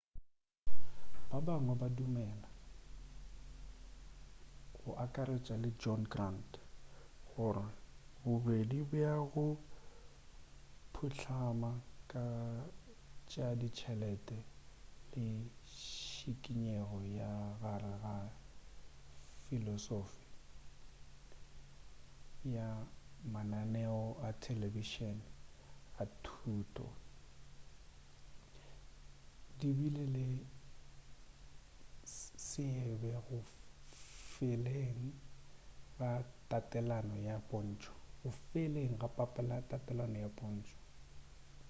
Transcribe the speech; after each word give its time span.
ba 1.29 1.37
bangwe 1.47 1.73
ba 1.81 1.87
dumela 1.97 2.49
go 4.79 4.91
akaretša 5.05 5.55
le 5.63 5.69
john 5.81 6.01
grant 6.13 6.51
gore 7.29 7.67
bobedi 8.21 8.79
bja 8.89 9.13
go 9.31 9.45
phuhlama 10.93 11.71
ga 12.09 12.25
tša 13.29 13.47
ditšhelete 13.61 14.39
le 15.11 15.25
šikinyego 15.77 16.97
ka 17.17 17.33
gare 17.61 17.93
ga 18.03 18.15
filosofi 19.45 20.27
ya 22.55 22.67
mananeo 23.33 24.03
a 24.27 24.29
telebišene 24.43 25.27
a 26.01 26.03
thuto 26.23 26.85
di 29.59 29.69
bile 29.77 30.05
le 30.15 30.27
seabe 32.45 33.11
go 33.25 33.39
feleng 34.31 34.99
ga 35.97 36.11
tatelano 36.49 37.15
ya 40.17 40.25
pontšo 40.37 40.73